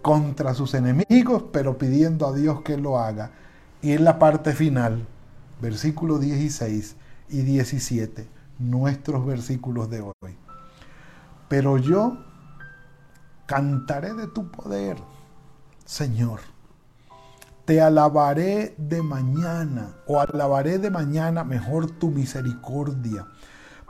contra 0.00 0.54
sus 0.54 0.74
enemigos, 0.74 1.44
pero 1.52 1.78
pidiendo 1.78 2.26
a 2.26 2.32
Dios 2.32 2.62
que 2.62 2.76
lo 2.76 2.98
haga. 2.98 3.30
Y 3.80 3.92
en 3.92 4.04
la 4.04 4.18
parte 4.18 4.52
final, 4.52 5.06
versículos 5.60 6.20
16 6.20 6.96
y 7.30 7.42
17, 7.42 8.28
nuestros 8.58 9.24
versículos 9.24 9.90
de 9.90 10.00
hoy. 10.02 10.36
Pero 11.48 11.78
yo 11.78 12.18
cantaré 13.46 14.14
de 14.14 14.28
tu 14.28 14.50
poder, 14.50 14.96
Señor. 15.84 16.40
Te 17.64 17.80
alabaré 17.80 18.74
de 18.76 19.02
mañana, 19.02 19.96
o 20.06 20.20
alabaré 20.20 20.78
de 20.78 20.90
mañana 20.90 21.44
mejor 21.44 21.90
tu 21.90 22.10
misericordia 22.10 23.26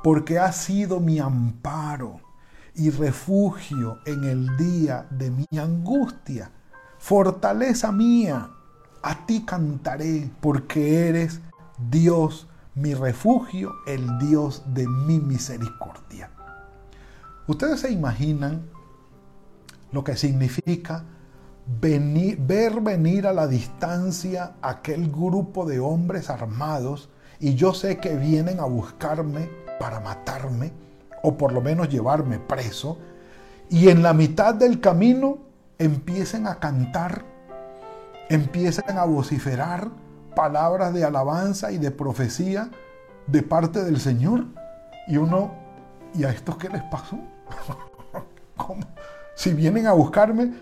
porque 0.02 0.38
has 0.38 0.56
sido 0.56 1.00
mi 1.00 1.18
amparo 1.18 2.20
y 2.74 2.90
refugio 2.90 3.98
en 4.04 4.24
el 4.24 4.56
día 4.56 5.06
de 5.10 5.30
mi 5.30 5.46
angustia. 5.58 6.50
Fortaleza 6.98 7.92
mía, 7.92 8.50
a 9.02 9.26
ti 9.26 9.44
cantaré, 9.44 10.30
porque 10.40 11.08
eres 11.08 11.40
Dios, 11.90 12.48
mi 12.74 12.94
refugio, 12.94 13.72
el 13.86 14.18
Dios 14.18 14.62
de 14.66 14.88
mi 14.88 15.18
misericordia. 15.20 16.30
Ustedes 17.46 17.80
se 17.80 17.90
imaginan 17.90 18.62
lo 19.90 20.04
que 20.04 20.16
significa 20.16 21.04
ver 21.80 22.80
venir 22.80 23.26
a 23.26 23.32
la 23.32 23.46
distancia 23.46 24.52
aquel 24.62 25.10
grupo 25.10 25.64
de 25.66 25.80
hombres 25.80 26.30
armados 26.30 27.08
y 27.40 27.54
yo 27.54 27.74
sé 27.74 27.98
que 27.98 28.16
vienen 28.16 28.60
a 28.60 28.64
buscarme 28.64 29.48
para 29.78 30.00
matarme 30.00 30.72
o 31.22 31.36
por 31.36 31.52
lo 31.52 31.60
menos 31.60 31.88
llevarme 31.88 32.38
preso, 32.38 32.98
y 33.70 33.88
en 33.88 34.02
la 34.02 34.12
mitad 34.12 34.54
del 34.54 34.80
camino 34.80 35.38
empiecen 35.78 36.46
a 36.46 36.56
cantar, 36.56 37.24
empiezan 38.28 38.98
a 38.98 39.04
vociferar 39.04 39.88
palabras 40.34 40.92
de 40.92 41.04
alabanza 41.04 41.72
y 41.72 41.78
de 41.78 41.90
profecía 41.90 42.70
de 43.26 43.42
parte 43.42 43.84
del 43.84 44.00
Señor. 44.00 44.44
Y 45.08 45.16
uno, 45.16 45.52
¿y 46.14 46.24
a 46.24 46.30
estos 46.30 46.56
qué 46.58 46.68
les 46.68 46.82
pasó? 46.82 47.18
¿Cómo? 48.56 48.82
Si 49.34 49.54
vienen 49.54 49.86
a 49.86 49.92
buscarme, 49.92 50.52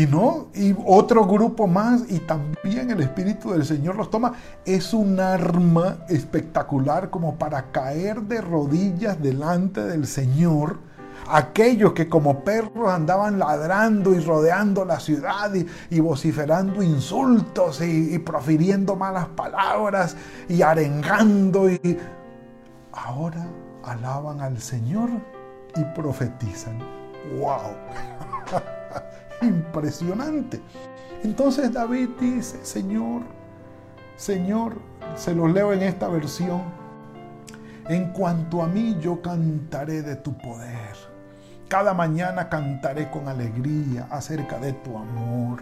y 0.00 0.06
no, 0.06 0.48
y 0.54 0.74
otro 0.86 1.26
grupo 1.26 1.66
más, 1.66 2.04
y 2.08 2.20
también 2.20 2.90
el 2.90 3.02
Espíritu 3.02 3.50
del 3.50 3.66
Señor 3.66 3.96
los 3.96 4.10
toma. 4.10 4.32
Es 4.64 4.94
un 4.94 5.20
arma 5.20 5.98
espectacular 6.08 7.10
como 7.10 7.36
para 7.36 7.70
caer 7.70 8.22
de 8.22 8.40
rodillas 8.40 9.20
delante 9.20 9.84
del 9.84 10.06
Señor. 10.06 10.78
Aquellos 11.28 11.92
que 11.92 12.08
como 12.08 12.42
perros 12.44 12.88
andaban 12.88 13.38
ladrando 13.38 14.14
y 14.14 14.20
rodeando 14.20 14.86
la 14.86 14.98
ciudad 15.00 15.52
y, 15.90 16.00
vociferando 16.00 16.82
insultos 16.82 17.82
y, 17.82 18.14
y 18.14 18.18
profiriendo 18.18 18.96
malas 18.96 19.26
palabras 19.28 20.16
y 20.48 20.62
arengando 20.62 21.68
y 21.68 21.98
ahora 22.92 23.46
alaban 23.84 24.40
al 24.40 24.62
Señor 24.62 25.10
y 25.76 25.84
profetizan. 25.94 26.78
¡Wow! 27.38 27.76
impresionante. 29.42 30.60
Entonces 31.22 31.72
David 31.72 32.10
dice, 32.20 32.64
Señor, 32.64 33.22
Señor, 34.16 34.74
se 35.14 35.34
los 35.34 35.50
leo 35.52 35.72
en 35.72 35.82
esta 35.82 36.08
versión, 36.08 36.62
en 37.88 38.12
cuanto 38.12 38.62
a 38.62 38.66
mí 38.66 38.96
yo 39.00 39.20
cantaré 39.20 40.02
de 40.02 40.16
tu 40.16 40.36
poder. 40.36 40.96
Cada 41.68 41.94
mañana 41.94 42.48
cantaré 42.48 43.10
con 43.10 43.28
alegría 43.28 44.06
acerca 44.10 44.58
de 44.58 44.72
tu 44.72 44.96
amor. 44.98 45.60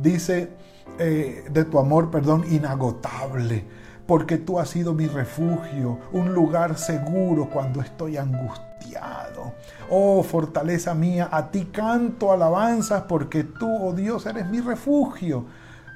Dice, 0.00 0.50
eh, 0.98 1.44
de 1.50 1.64
tu 1.64 1.78
amor, 1.78 2.10
perdón, 2.10 2.44
inagotable, 2.50 3.64
porque 4.10 4.38
tú 4.38 4.58
has 4.58 4.68
sido 4.68 4.92
mi 4.92 5.06
refugio, 5.06 6.00
un 6.10 6.34
lugar 6.34 6.76
seguro 6.76 7.48
cuando 7.48 7.80
estoy 7.80 8.16
angustiado. 8.16 9.52
Oh 9.88 10.24
fortaleza 10.24 10.94
mía, 10.94 11.28
a 11.30 11.48
ti 11.52 11.66
canto 11.66 12.32
alabanzas 12.32 13.04
porque 13.04 13.44
tú, 13.44 13.68
oh 13.70 13.92
Dios, 13.92 14.26
eres 14.26 14.50
mi 14.50 14.60
refugio. 14.60 15.44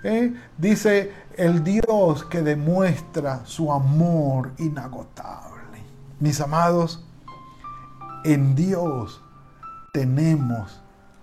¿eh? 0.04 0.32
Dice 0.56 1.10
el 1.36 1.64
Dios 1.64 2.24
que 2.26 2.42
demuestra 2.42 3.40
su 3.46 3.72
amor 3.72 4.52
inagotable. 4.58 5.82
Mis 6.20 6.40
amados, 6.40 7.04
en 8.24 8.54
Dios 8.54 9.24
tenemos 9.92 10.80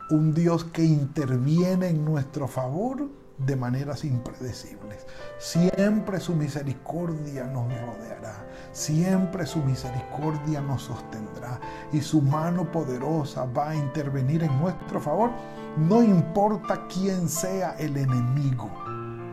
un 0.10 0.34
Dios 0.34 0.66
que 0.66 0.84
interviene 0.84 1.88
en 1.88 2.04
nuestro 2.04 2.50
favor 2.50 3.21
de 3.46 3.56
maneras 3.56 4.04
impredecibles. 4.04 5.06
Siempre 5.38 6.20
su 6.20 6.36
misericordia 6.36 7.46
nos 7.46 7.68
rodeará, 7.82 8.46
siempre 8.72 9.46
su 9.46 9.60
misericordia 9.60 10.62
nos 10.62 10.84
sostendrá 10.84 11.60
y 11.92 12.02
su 12.02 12.22
mano 12.22 12.72
poderosa 12.72 13.46
va 13.46 13.70
a 13.70 13.76
intervenir 13.76 14.44
en 14.44 14.60
nuestro 14.60 15.00
favor. 15.00 15.32
No 15.78 16.04
importa 16.04 16.88
quién 16.88 17.28
sea 17.28 17.72
el 17.80 17.98
enemigo, 17.98 18.70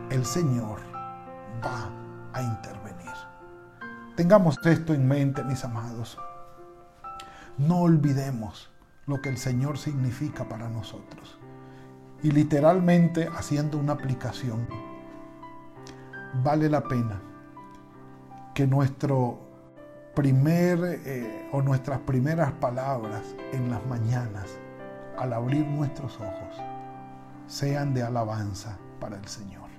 el 0.09 0.25
Señor 0.25 0.79
va 1.63 1.89
a 2.33 2.41
intervenir. 2.41 2.89
Tengamos 4.15 4.57
esto 4.65 4.93
en 4.93 5.07
mente, 5.07 5.43
mis 5.43 5.63
amados. 5.63 6.17
No 7.57 7.79
olvidemos 7.79 8.69
lo 9.05 9.21
que 9.21 9.29
el 9.29 9.37
Señor 9.37 9.77
significa 9.77 10.47
para 10.47 10.69
nosotros 10.69 11.39
y 12.21 12.31
literalmente 12.31 13.27
haciendo 13.27 13.77
una 13.77 13.93
aplicación, 13.93 14.67
vale 16.43 16.69
la 16.69 16.83
pena 16.83 17.21
que 18.53 18.67
nuestro 18.67 19.39
primer 20.15 21.01
eh, 21.05 21.49
o 21.53 21.61
nuestras 21.61 21.99
primeras 21.99 22.51
palabras 22.53 23.23
en 23.53 23.69
las 23.69 23.85
mañanas 23.85 24.47
al 25.17 25.33
abrir 25.33 25.65
nuestros 25.65 26.15
ojos 26.17 26.55
sean 27.47 27.93
de 27.93 28.03
alabanza 28.03 28.77
para 28.99 29.17
el 29.17 29.27
Señor. 29.27 29.69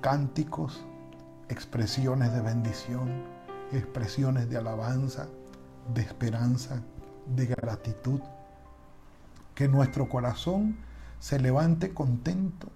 Cánticos, 0.00 0.84
expresiones 1.48 2.32
de 2.32 2.40
bendición, 2.40 3.24
expresiones 3.72 4.48
de 4.48 4.58
alabanza, 4.58 5.26
de 5.92 6.02
esperanza, 6.02 6.80
de 7.34 7.46
gratitud 7.46 8.20
que 9.56 9.68
nuestro 9.68 10.08
corazón 10.08 10.76
se 11.18 11.40
levante 11.40 11.94
contento 11.94 12.68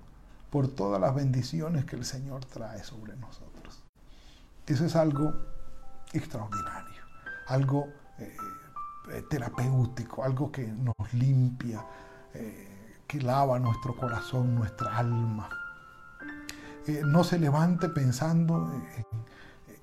por 0.49 0.67
todas 0.67 1.01
las 1.01 1.15
bendiciones 1.15 1.85
que 1.85 1.95
el 1.95 2.07
Señor 2.07 2.45
trae 2.47 2.83
sobre 2.83 3.17
nosotros. 3.17 3.85
Eso 4.67 4.87
es 4.87 4.97
algo 4.97 5.33
extraordinario, 6.15 7.03
algo 7.49 7.87
eh, 8.19 8.35
eh, 9.13 9.23
terapéutico, 9.29 10.25
algo 10.25 10.51
que 10.51 10.67
nos 10.69 11.13
limpia, 11.13 11.85
eh, 12.33 12.97
que 13.07 13.21
lava 13.21 13.59
nuestro 13.59 13.95
corazón, 13.95 14.55
nuestra 14.55 14.97
alma. 14.97 15.51
no 17.05 17.25
se 17.25 17.39
levante 17.39 17.91
pensando 17.91 18.73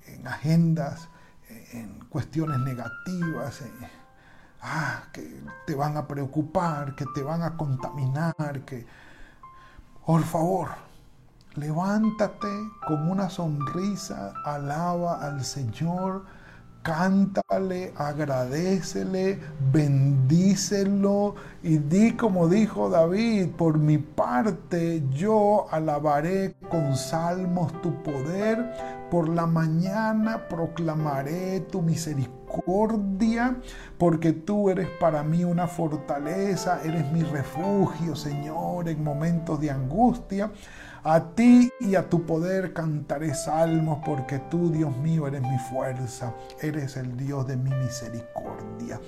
en, 0.06 0.26
agendas, 0.26 1.08
en 1.72 2.00
cuestiones 2.08 2.58
negativas 2.58 3.62
ah, 4.62 5.04
que 5.12 5.42
te 5.66 5.74
van 5.74 5.96
a 5.96 6.06
preocupar, 6.06 6.94
que 6.94 7.06
te 7.14 7.22
van 7.22 7.42
a 7.42 7.56
contaminar, 7.56 8.34
que... 8.64 8.86
Por 10.06 10.22
favor, 10.22 10.68
levántate 11.54 12.48
con 12.86 13.10
una 13.10 13.28
sonrisa, 13.28 14.32
alaba 14.44 15.20
al 15.20 15.44
Señor, 15.44 16.24
cántale, 16.82 17.92
agradecele, 17.96 19.38
bendícelo 19.70 21.34
y 21.62 21.76
di 21.76 22.12
como 22.12 22.48
dijo 22.48 22.88
David, 22.88 23.50
por 23.58 23.76
mi 23.76 23.98
parte 23.98 25.02
yo 25.10 25.66
alabaré 25.70 26.54
con 26.70 26.96
salmos 26.96 27.70
tu 27.82 28.02
poder, 28.02 28.97
por 29.10 29.28
la 29.28 29.46
mañana 29.46 30.48
proclamaré 30.48 31.60
tu 31.60 31.82
misericordia, 31.82 33.56
porque 33.96 34.32
tú 34.32 34.70
eres 34.70 34.88
para 35.00 35.22
mí 35.22 35.44
una 35.44 35.66
fortaleza, 35.66 36.80
eres 36.84 37.10
mi 37.12 37.22
refugio, 37.22 38.14
Señor, 38.16 38.88
en 38.88 39.02
momentos 39.02 39.60
de 39.60 39.70
angustia. 39.70 40.50
A 41.04 41.30
ti 41.30 41.70
y 41.80 41.94
a 41.94 42.08
tu 42.08 42.26
poder 42.26 42.72
cantaré 42.72 43.32
salmos, 43.34 44.00
porque 44.04 44.40
tú, 44.50 44.70
Dios 44.70 44.96
mío, 44.98 45.26
eres 45.26 45.42
mi 45.42 45.58
fuerza, 45.70 46.34
eres 46.60 46.96
el 46.96 47.16
Dios 47.16 47.46
de 47.46 47.56
mi 47.56 47.70
misericordia. 47.70 49.00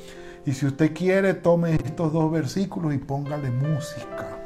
Y 0.46 0.52
si 0.52 0.66
usted 0.66 0.94
quiere, 0.94 1.34
tome 1.34 1.74
estos 1.74 2.12
dos 2.12 2.30
versículos 2.30 2.94
y 2.94 2.98
póngale 2.98 3.50
música. 3.50 4.38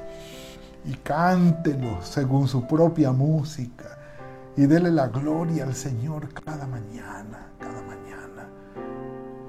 Y 0.85 0.95
cántelo 0.95 2.03
según 2.03 2.49
su 2.49 2.67
propia 2.67 3.13
música. 3.13 3.94
Y 4.57 4.67
dele 4.67 4.93
la 4.93 5.09
gloria 5.09 5.65
al 5.65 5.75
Señor 5.75 6.33
cada 6.33 6.65
mañana, 6.69 7.49
cada 7.59 7.83
mañana. 7.83 8.49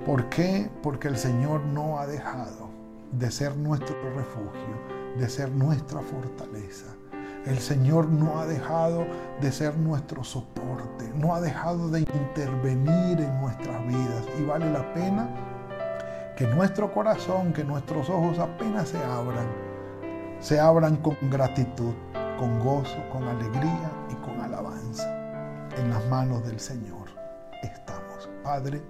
¿Por 0.04 0.30
qué? 0.30 0.68
Porque 0.82 1.08
el 1.08 1.18
Señor 1.18 1.62
no 1.62 2.00
ha 2.00 2.08
dejado 2.08 2.70
de 3.12 3.30
ser 3.30 3.56
nuestro 3.56 3.96
refugio, 4.16 4.76
de 5.20 5.30
ser 5.30 5.52
nuestra 5.52 6.02
fortaleza. 6.02 6.88
El 7.46 7.60
Señor 7.60 8.10
no 8.10 8.40
ha 8.40 8.48
dejado 8.48 9.06
de 9.42 9.52
ser 9.52 9.78
nuestro 9.78 10.24
soporte, 10.24 11.12
no 11.14 11.36
ha 11.36 11.42
dejado 11.42 11.90
de 11.90 12.00
intervenir 12.00 13.22
en 13.22 13.42
nuestras 13.42 13.86
vidas 13.86 14.26
y 14.40 14.44
vale 14.44 14.72
la 14.72 14.92
pena 14.96 15.30
que 16.36 16.48
nuestro 16.48 16.92
corazón, 16.92 17.54
que 17.54 17.64
nuestros 17.64 18.10
ojos 18.10 18.40
apenas 18.40 18.90
se 18.90 18.98
abran, 18.98 19.46
se 20.40 20.60
abran 20.60 20.98
con 20.98 21.16
gratitud, 21.30 21.94
con 22.40 22.60
gozo, 22.60 22.98
con 23.12 23.28
alegría 23.28 23.92
y 24.10 24.16
con. 24.16 24.35
En 25.78 25.90
las 25.90 26.06
manos 26.08 26.46
del 26.46 26.60
Señor 26.60 27.10
estamos. 27.62 28.30
Padre, 28.44 28.82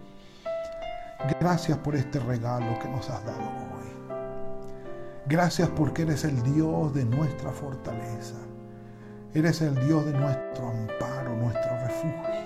gracias 1.40 1.78
por 1.80 1.96
este 1.96 2.20
regalo 2.20 2.78
que 2.80 2.88
nos 2.88 3.10
has 3.10 3.26
dado 3.26 3.42
hoy. 3.42 3.76
Gracias 5.28 5.68
porque 5.70 6.04
eres 6.04 6.24
el 6.26 6.44
Dios 6.44 6.94
de 6.94 7.06
nuestra 7.06 7.52
fortaleza. 7.52 8.36
Eres 9.34 9.62
el 9.62 9.74
Dios 9.88 10.06
de 10.06 10.14
nuestro 10.14 10.70
amparo, 10.70 11.36
nuestro 11.36 11.72
refugio. 11.80 12.46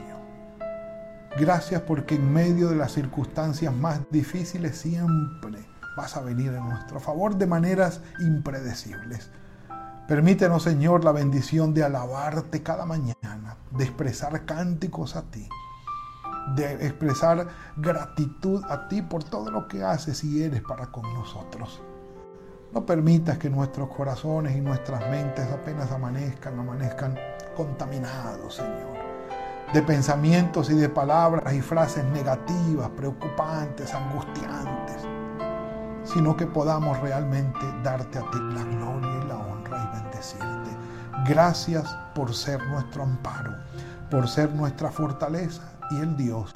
Gracias 1.37 1.81
porque 1.81 2.15
en 2.15 2.31
medio 2.31 2.69
de 2.69 2.77
las 2.77 2.93
circunstancias 2.93 3.73
más 3.73 3.99
difíciles 4.09 4.77
siempre 4.77 5.59
vas 5.97 6.15
a 6.15 6.21
venir 6.21 6.53
en 6.53 6.67
nuestro 6.69 7.01
favor 7.01 7.35
de 7.35 7.45
maneras 7.45 7.99
impredecibles. 8.21 9.29
Permítenos, 10.09 10.63
Señor, 10.63 11.03
la 11.03 11.11
bendición 11.11 11.71
de 11.75 11.83
alabarte 11.83 12.63
cada 12.63 12.83
mañana, 12.83 13.57
de 13.69 13.83
expresar 13.83 14.43
cánticos 14.43 15.15
a 15.15 15.21
ti, 15.29 15.47
de 16.55 16.87
expresar 16.87 17.47
gratitud 17.77 18.63
a 18.67 18.87
ti 18.87 19.03
por 19.03 19.23
todo 19.23 19.51
lo 19.51 19.67
que 19.67 19.83
haces 19.83 20.23
y 20.23 20.41
eres 20.41 20.63
para 20.63 20.87
con 20.87 21.03
nosotros. 21.13 21.83
No 22.73 22.87
permitas 22.87 23.37
que 23.37 23.51
nuestros 23.51 23.89
corazones 23.89 24.55
y 24.55 24.61
nuestras 24.61 25.07
mentes 25.11 25.47
apenas 25.51 25.91
amanezcan, 25.91 26.59
amanezcan 26.59 27.15
contaminados, 27.55 28.55
Señor 28.55 28.97
de 29.71 29.83
pensamientos 29.83 30.71
y 30.71 30.73
de 30.73 30.89
palabras 30.89 31.53
y 31.53 31.61
frases 31.61 32.03
negativas, 32.05 32.89
preocupantes, 32.97 33.93
angustiantes, 33.93 35.03
sino 36.03 36.35
que 36.35 36.47
podamos 36.47 36.99
realmente 37.01 37.59
darte 37.83 38.17
a 38.17 38.21
ti 38.31 38.39
la 38.51 38.63
gloria 38.63 39.18
bendecirte. 39.91 40.69
Gracias 41.27 41.95
por 42.15 42.33
ser 42.33 42.63
nuestro 42.67 43.03
amparo, 43.03 43.55
por 44.09 44.27
ser 44.27 44.51
nuestra 44.53 44.91
fortaleza 44.91 45.61
y 45.91 45.97
el 45.97 46.15
Dios 46.15 46.53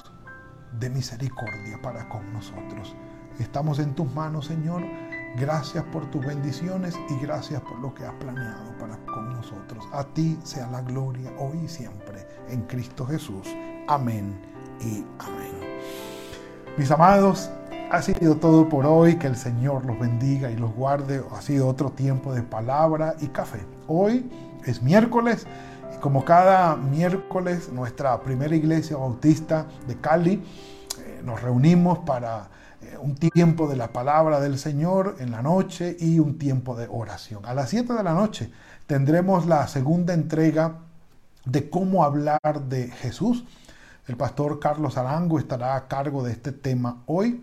de 0.78 0.90
misericordia 0.90 1.80
para 1.82 2.08
con 2.08 2.32
nosotros. 2.32 2.94
Estamos 3.38 3.78
en 3.78 3.94
tus 3.94 4.12
manos, 4.14 4.46
Señor 4.46 4.82
Gracias 5.36 5.82
por 5.86 6.08
tus 6.12 6.24
bendiciones 6.24 6.96
y 7.10 7.18
gracias 7.18 7.60
por 7.62 7.76
lo 7.80 7.92
que 7.92 8.04
has 8.04 8.14
planeado 8.14 8.70
para 8.78 8.96
con 9.04 9.32
nosotros. 9.32 9.84
A 9.92 10.04
ti 10.04 10.38
sea 10.44 10.68
la 10.68 10.80
gloria 10.80 11.32
hoy 11.38 11.58
y 11.64 11.68
siempre 11.68 12.24
en 12.48 12.62
Cristo 12.62 13.04
Jesús. 13.04 13.48
Amén 13.88 14.40
y 14.80 15.04
amén. 15.18 15.80
Mis 16.76 16.88
amados, 16.92 17.50
ha 17.90 18.02
sido 18.02 18.36
todo 18.36 18.68
por 18.68 18.86
hoy. 18.86 19.16
Que 19.16 19.26
el 19.26 19.36
Señor 19.36 19.84
los 19.84 19.98
bendiga 19.98 20.50
y 20.50 20.56
los 20.56 20.74
guarde. 20.74 21.22
Ha 21.32 21.42
sido 21.42 21.68
otro 21.68 21.90
tiempo 21.90 22.32
de 22.34 22.42
palabra 22.42 23.14
y 23.20 23.28
café. 23.28 23.60
Hoy 23.86 24.30
es 24.64 24.82
miércoles 24.82 25.46
y 25.94 26.00
como 26.00 26.24
cada 26.24 26.76
miércoles 26.76 27.70
nuestra 27.72 28.20
primera 28.22 28.54
iglesia 28.54 28.96
bautista 28.96 29.66
de 29.86 29.96
Cali 29.96 30.42
eh, 30.98 31.22
nos 31.24 31.42
reunimos 31.42 31.98
para 32.00 32.48
un 33.00 33.14
tiempo 33.14 33.68
de 33.68 33.76
la 33.76 33.92
palabra 33.92 34.40
del 34.40 34.58
Señor 34.58 35.16
en 35.18 35.30
la 35.30 35.42
noche 35.42 35.96
y 35.98 36.18
un 36.18 36.38
tiempo 36.38 36.76
de 36.76 36.86
oración. 36.90 37.44
A 37.46 37.54
las 37.54 37.70
7 37.70 37.92
de 37.92 38.02
la 38.02 38.14
noche 38.14 38.50
tendremos 38.86 39.46
la 39.46 39.66
segunda 39.68 40.14
entrega 40.14 40.78
de 41.44 41.68
cómo 41.70 42.04
hablar 42.04 42.40
de 42.68 42.88
Jesús. 42.88 43.44
El 44.06 44.16
pastor 44.16 44.60
Carlos 44.60 44.96
Arango 44.96 45.38
estará 45.38 45.76
a 45.76 45.88
cargo 45.88 46.22
de 46.22 46.32
este 46.32 46.52
tema 46.52 47.02
hoy. 47.06 47.42